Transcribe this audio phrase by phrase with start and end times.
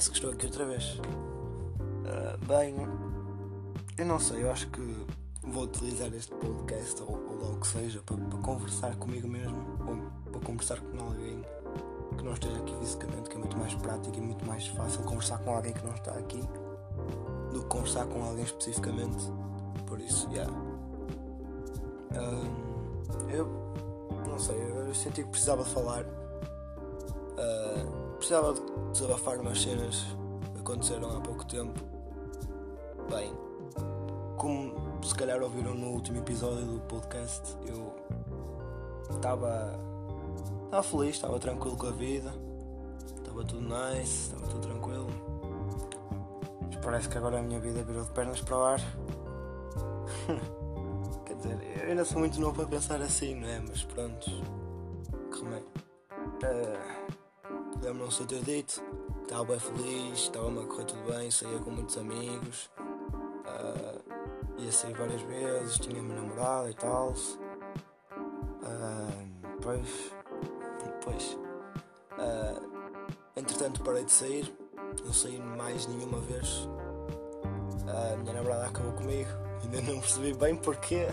[0.00, 0.94] parece que estou aqui outra vez.
[0.94, 2.74] Uh, bem,
[3.98, 4.80] eu não sei, eu acho que
[5.42, 10.30] vou utilizar este podcast ou, ou logo que seja para, para, conversar comigo mesmo ou
[10.30, 11.44] para conversar com alguém
[12.16, 15.38] que não esteja aqui fisicamente, que é muito mais prático e muito mais fácil conversar
[15.40, 16.40] com alguém que não está aqui
[17.52, 19.30] do que conversar com alguém especificamente.
[19.86, 20.50] Por isso, yeah.
[22.12, 23.46] Um, eu
[24.26, 26.04] não sei, eu senti que precisava falar.
[27.36, 28.60] Uh, precisava de
[28.92, 30.04] desabafar umas cenas
[30.54, 31.80] que aconteceram há pouco tempo.
[33.08, 33.32] Bem,
[34.36, 37.96] como se calhar ouviram no último episódio do podcast, eu
[39.10, 39.74] estava
[40.66, 42.32] estava feliz, estava tranquilo com a vida,
[43.16, 45.08] estava tudo nice, estava tudo tranquilo.
[46.66, 48.80] Mas parece que agora a minha vida virou de pernas para o ar.
[51.24, 53.60] Quer dizer, eu ainda sou muito novo para pensar assim, não é?
[53.60, 54.30] Mas pronto,
[55.32, 55.66] que remédio.
[56.44, 57.19] Uh,
[57.82, 58.82] Lembro-me de ter dito
[59.30, 62.68] estava bem feliz, estava-me a correr tudo bem, saía com muitos amigos,
[63.46, 64.02] uh,
[64.58, 67.14] ia sair várias vezes, tinha minha namorada e tal.
[68.62, 70.12] Uh, pois,
[71.04, 71.38] pois.
[72.18, 72.60] Uh,
[73.36, 74.52] entretanto parei de sair,
[75.04, 76.68] não saí mais nenhuma vez.
[77.86, 79.30] A minha namorada acabou comigo,
[79.62, 81.06] ainda não percebi bem porquê,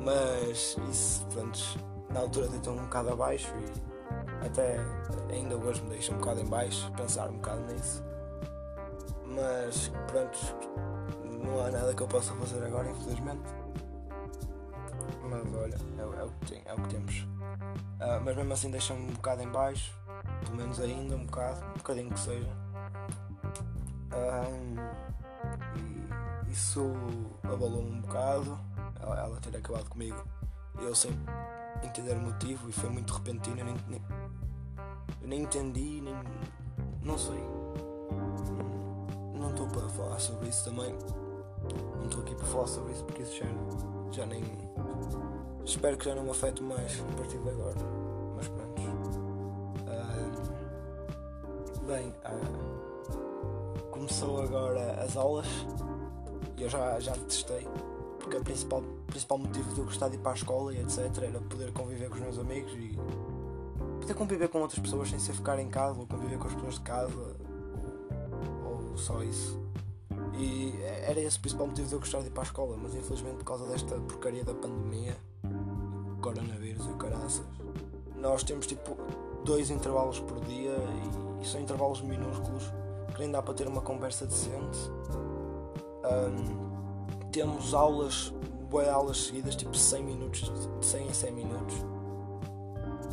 [0.00, 1.60] mas isso, pronto,
[2.12, 3.89] na altura deitou um bocado abaixo e
[4.44, 4.78] até
[5.30, 8.02] ainda hoje me deixa um bocado em baixo pensar um bocado nisso.
[9.26, 10.38] Mas pronto,
[11.44, 13.42] não há nada que eu possa fazer agora, infelizmente.
[15.22, 17.20] Mas olha, é, é o, que tem, é o que temos.
[18.00, 19.94] Uh, mas mesmo assim deixa-me um bocado em baixo,
[20.44, 22.50] pelo menos ainda um bocado, um bocadinho que seja.
[24.12, 24.76] Uh,
[25.76, 26.92] e isso
[27.44, 28.58] abalou-me um bocado,
[29.00, 30.22] ela, ela ter acabado comigo.
[30.80, 31.12] Eu sem
[31.82, 34.02] entender o motivo e foi muito repentino, nem, nem,
[35.30, 36.12] nem entendi, nem.
[37.04, 37.40] não sei.
[39.32, 40.92] Não estou para falar sobre isso também.
[41.98, 43.46] Não estou aqui para falar sobre isso porque isso já,
[44.10, 44.42] já nem.
[45.64, 47.76] Espero que já não me afete mais a partir de agora.
[48.34, 48.82] Mas pronto.
[49.86, 50.26] Uh,
[51.86, 55.46] bem, uh, começou agora as aulas
[56.56, 57.68] e eu já, já testei
[58.18, 60.98] porque o principal, principal motivo de eu gostar de ir para a escola e etc
[61.22, 62.98] era poder conviver com os meus amigos e
[64.10, 66.74] poder conviver com outras pessoas sem ser ficar em casa ou conviver com as pessoas
[66.74, 67.12] de casa
[68.64, 69.60] ou, ou só isso.
[70.36, 70.74] E
[71.06, 73.36] era esse o principal motivo de eu gostar de ir para a escola, mas infelizmente
[73.36, 75.16] por causa desta porcaria da pandemia,
[76.20, 77.44] coronavírus e caraças,
[78.16, 78.96] nós temos tipo
[79.44, 80.76] dois intervalos por dia
[81.40, 82.64] e, e são intervalos minúsculos
[83.14, 84.78] que nem dá para ter uma conversa decente.
[86.04, 88.32] Um, temos aulas,
[88.68, 91.76] boas aulas seguidas, tipo 100 minutos, de 100 em 100 minutos,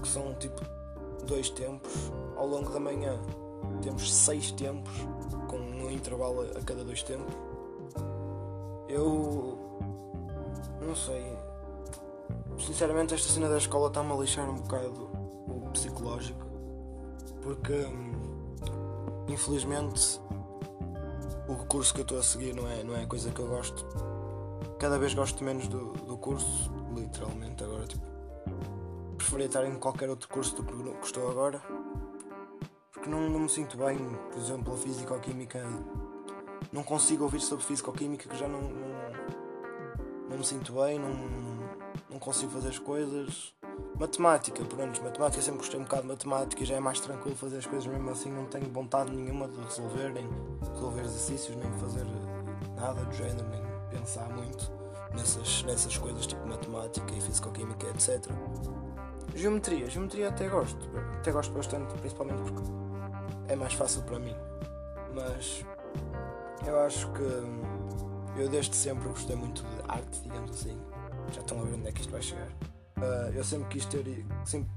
[0.00, 0.75] que são tipo
[1.26, 1.92] dois tempos.
[2.36, 3.18] Ao longo da manhã
[3.82, 4.92] temos seis tempos,
[5.48, 7.34] com um intervalo a cada dois tempos.
[8.88, 9.58] Eu
[10.80, 11.36] não sei.
[12.58, 15.10] Sinceramente esta cena da escola está-me a lixar um bocado
[15.48, 16.46] o psicológico.
[17.42, 18.12] Porque hum,
[19.28, 20.20] infelizmente
[21.48, 23.46] o curso que eu estou a seguir não é, não é a coisa que eu
[23.46, 23.86] gosto.
[24.78, 27.62] Cada vez gosto menos do, do curso, literalmente.
[27.62, 28.06] Agora, tipo,
[29.26, 31.60] preferia estar em qualquer outro curso do que estou agora.
[32.92, 33.98] Porque não, não me sinto bem,
[34.30, 35.60] por exemplo, a física ou a química.
[36.72, 41.00] Não consigo ouvir sobre física ou química que já não, não, não me sinto bem,
[41.00, 41.12] não,
[42.08, 43.52] não consigo fazer as coisas.
[43.98, 47.58] Matemática, pronto, matemática sempre gostei um bocado de matemática e já é mais tranquilo fazer
[47.58, 50.28] as coisas mesmo assim, não tenho vontade nenhuma de resolver, nem
[50.72, 52.06] resolver exercícios, nem fazer
[52.76, 54.70] nada do género, nem pensar muito
[55.14, 58.30] nessas, nessas coisas tipo matemática e físico-química, etc.
[59.36, 62.62] Geometria, geometria até gosto, até gosto bastante, principalmente porque
[63.48, 64.34] é mais fácil para mim.
[65.14, 65.62] Mas
[66.66, 70.80] eu acho que eu desde sempre gostei muito de arte, digamos assim.
[71.32, 72.48] Já estão a ver onde é que isto vai chegar.
[72.96, 74.70] Uh, eu sempre quis ter sempre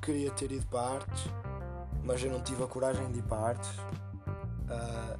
[0.00, 1.24] queria ter ido para artes,
[2.02, 3.70] mas eu não tive a coragem de ir para artes.
[4.70, 5.18] Uh,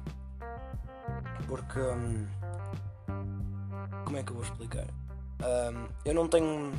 [1.47, 2.25] porque um,
[4.05, 4.87] como é que eu vou explicar?
[5.39, 6.71] Um, eu não tenho.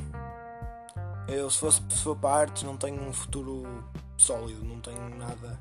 [1.27, 3.63] Eu se fosse se for para artes não tenho um futuro
[4.17, 5.59] sólido, não tenho nada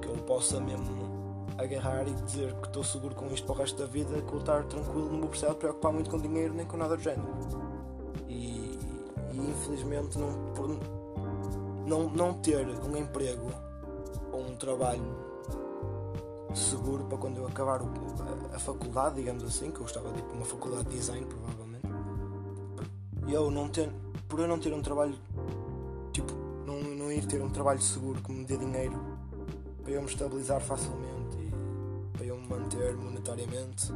[0.00, 3.78] que eu possa mesmo agarrar e dizer que estou seguro com isto para o resto
[3.78, 6.76] da vida, que vou estar tranquilo, não vou precisar preocupar muito com dinheiro nem com
[6.76, 7.26] nada do género.
[8.28, 8.78] E,
[9.32, 10.68] e infelizmente não, por
[11.86, 13.50] não, não ter um emprego
[14.32, 15.26] ou um trabalho
[16.54, 17.86] seguro para quando eu acabar o,
[18.52, 21.86] a, a, faculdade, digamos assim, que eu estava tipo uma faculdade de design provavelmente.
[23.28, 23.92] Eu não ter,
[24.28, 25.14] por eu não ter um trabalho,
[26.12, 26.32] tipo,
[26.66, 29.00] não, não ir ter um trabalho seguro que me dê dinheiro,
[29.82, 33.92] para eu me estabilizar facilmente e para eu me manter monetariamente,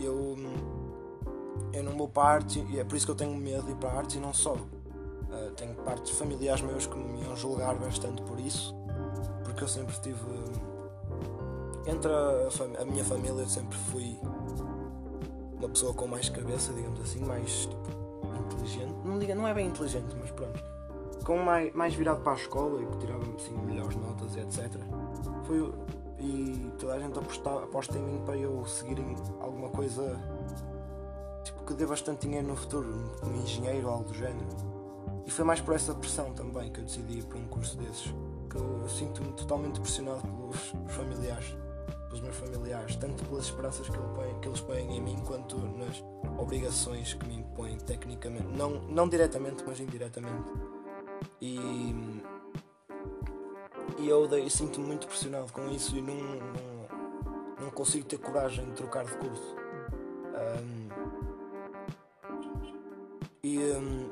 [0.00, 0.36] eu,
[1.72, 3.72] eu não vou para a arte e é por isso que eu tenho medo de
[3.72, 4.54] ir para a arte e não só.
[4.54, 8.74] Uh, tenho partes familiares meus que me iam julgar bastante por isso,
[9.44, 10.18] porque eu sempre tive.
[11.86, 14.18] Entre a, a minha família, eu sempre fui
[15.58, 18.05] uma pessoa com mais cabeça, digamos assim, mais tipo,
[18.66, 18.94] inteligente.
[19.04, 20.62] Não, diga, não é bem inteligente, mas pronto.
[21.24, 24.70] Com mais, mais virado para a escola e que tirava assim, melhores notas etc.
[25.44, 25.72] Foi,
[26.18, 30.18] e toda a gente aposta, aposta em mim para eu seguir em alguma coisa
[31.44, 34.46] tipo, que dê bastante dinheiro no futuro, como engenheiro ou algo do género.
[35.24, 38.14] E foi mais por essa pressão também que eu decidi ir para um curso desses.
[38.48, 41.56] Que eu, eu sinto-me totalmente pressionado pelos familiares
[42.06, 43.98] pelos meus familiares, tanto pelas esperanças que,
[44.40, 46.02] que eles põem em mim, quanto nas
[46.38, 50.52] obrigações que me impõem tecnicamente, não, não diretamente, mas indiretamente.
[51.40, 51.58] E,
[53.98, 56.44] e eu, eu sinto-me muito pressionado com isso e não, não,
[57.60, 59.56] não, consigo ter coragem de trocar de curso.
[60.36, 60.88] Um,
[63.42, 64.06] e um,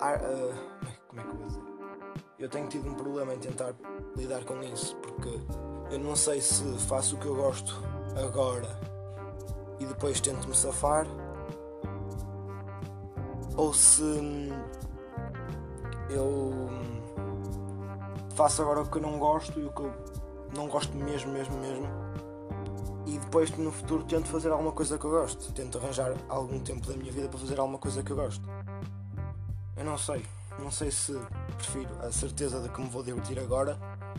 [0.00, 0.54] uh,
[1.08, 1.62] como é que eu vou dizer?
[2.38, 3.74] Eu tenho tido um problema em tentar
[4.16, 5.28] lidar com isso, porque
[5.90, 7.74] eu não sei se faço o que eu gosto
[8.16, 8.89] agora
[9.80, 11.06] e depois tento me safar.
[13.56, 14.52] Ou se
[16.10, 16.70] eu
[18.34, 19.92] faço agora o que eu não gosto e o que eu
[20.54, 21.86] não gosto mesmo, mesmo, mesmo.
[23.06, 26.86] E depois no futuro tento fazer alguma coisa que eu gosto, tento arranjar algum tempo
[26.86, 28.48] da minha vida para fazer alguma coisa que eu gosto.
[29.76, 30.24] Eu não sei,
[30.58, 31.18] não sei se
[31.56, 33.78] prefiro a certeza de que me vou divertir agora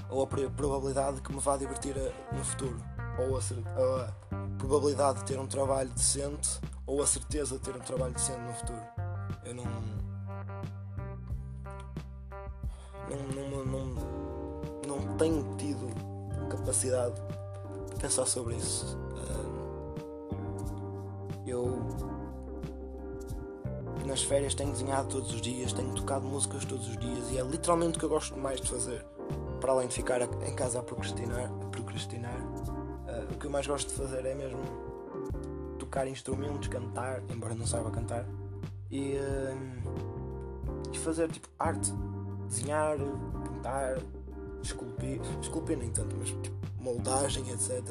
[0.09, 2.77] ou a probabilidade de que me vá divertir eh, no futuro,
[3.17, 7.79] ou a, a probabilidade de ter um trabalho decente, ou a certeza de ter um
[7.79, 8.81] trabalho decente no futuro.
[9.43, 9.63] Eu não.
[13.09, 13.85] Não, não, não,
[14.87, 15.87] não tenho tido
[16.49, 17.15] capacidade
[17.89, 18.97] de pensar sobre isso.
[21.45, 21.81] Eu
[24.05, 27.43] nas férias tenho desenhado todos os dias, tenho tocado músicas todos os dias e é
[27.43, 29.05] literalmente o que eu gosto mais de fazer
[29.59, 32.35] para além de ficar em casa a procrastinar, a procrastinar
[33.31, 34.59] o que eu mais gosto de fazer é mesmo
[35.77, 38.25] tocar instrumentos, cantar, embora não saiba cantar,
[38.89, 41.91] e, uh, e fazer tipo arte,
[42.47, 42.97] desenhar,
[43.43, 43.97] pintar,
[44.63, 47.81] esculpir, esculpir nem tanto, mas tipo, moldagem, etc.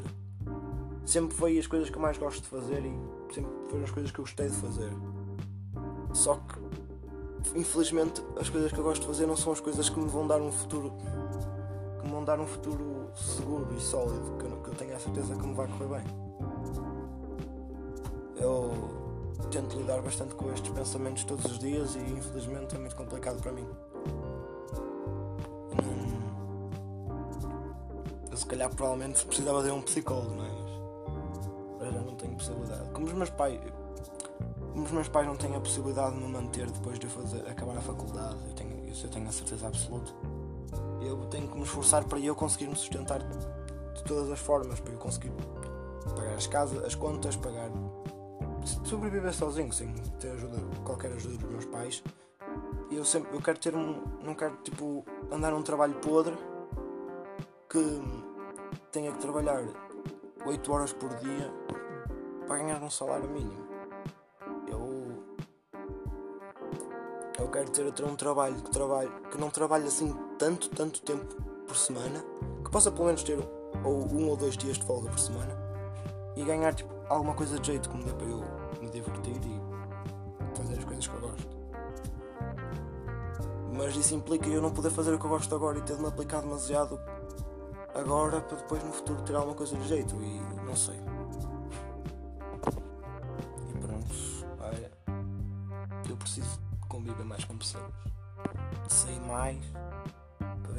[1.04, 4.12] Sempre foi as coisas que eu mais gosto de fazer e sempre foram as coisas
[4.12, 4.90] que eu gostei de fazer.
[6.12, 9.98] Só que infelizmente as coisas que eu gosto de fazer não são as coisas que
[9.98, 10.92] me vão dar um futuro
[11.98, 15.34] que me vão dar um futuro seguro e sólido, que eu, eu tenho a certeza
[15.34, 16.04] que me vai correr bem.
[18.36, 18.70] Eu
[19.50, 23.52] tento lidar bastante com estes pensamentos todos os dias e infelizmente é muito complicado para
[23.52, 23.66] mim.
[28.30, 30.50] Eu se calhar provavelmente precisava de um psicólogo, não é?
[31.80, 32.90] Mas já não tenho possibilidade.
[32.90, 33.60] Como os meus pais.
[34.72, 37.40] Como os meus pais não têm a possibilidade de me manter depois de eu fazer,
[37.48, 40.12] acabar a faculdade, eu tenho, isso eu tenho a certeza absoluta
[41.00, 44.92] eu tenho que me esforçar para eu conseguir me sustentar de todas as formas, para
[44.92, 45.32] eu conseguir
[46.16, 47.70] pagar as casas, as contas, pagar.
[48.84, 52.02] sobreviver sozinho, sem ter ajuda, qualquer ajuda dos meus pais.
[52.90, 54.02] Eu sempre eu quero ter um.
[54.22, 56.36] não quero tipo andar num trabalho podre
[57.68, 58.02] que
[58.90, 59.64] tenha que trabalhar
[60.44, 61.52] 8 horas por dia
[62.46, 63.69] para ganhar um salário mínimo.
[67.50, 71.34] Quero ter, ter um trabalho que, trabalho, que não trabalhe assim tanto, tanto tempo
[71.66, 72.24] por semana
[72.64, 73.38] que possa pelo menos ter
[73.84, 75.56] ou um ou dois dias de folga por semana
[76.36, 78.42] e ganhar tipo, alguma coisa de jeito que me dê para eu
[78.80, 81.60] me divertir e fazer as coisas que eu gosto.
[83.72, 86.02] Mas isso implica eu não poder fazer o que eu gosto agora e ter de
[86.02, 87.00] me aplicar demasiado
[87.94, 90.96] agora para depois no futuro ter alguma coisa de jeito e não sei.
[93.68, 94.14] E pronto,
[94.60, 94.92] olha,
[96.08, 96.69] eu preciso
[97.00, 97.92] conviver mais com pessoas,
[98.88, 99.58] de mais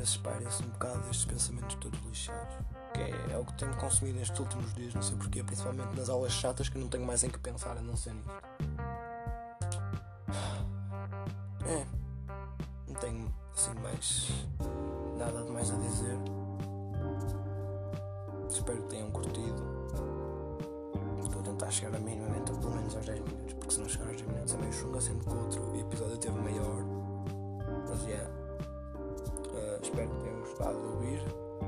[0.02, 2.56] ver se espalha-se um bocado destes pensamentos todos lixados.
[2.94, 6.10] Que é, é o que tenho consumido nestes últimos dias, não sei porquê, principalmente nas
[6.10, 8.32] aulas chatas que não tenho mais em que pensar a não ser nisto.
[11.66, 11.86] É,
[12.88, 14.28] não tenho assim mais
[15.18, 16.18] nada de mais a dizer.
[18.50, 19.51] Espero que tenham curtido.
[21.72, 24.54] Chegar a minimamente, pelo menos aos 10 minutos, porque se não chegar aos 10 minutos
[24.54, 26.84] é meio chunga, sendo que o outro episódio teve maior.
[27.90, 28.12] Mas é.
[28.12, 28.42] Yeah
[29.82, 31.22] espero que tenham gostado de ouvir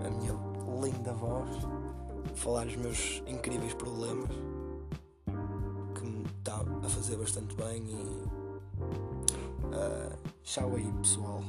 [0.06, 0.34] a minha
[0.82, 1.50] linda voz,
[2.36, 4.30] falar os meus incríveis problemas,
[5.96, 8.24] que me está a fazer bastante bem e
[9.66, 11.44] uh, tchau aí pessoal.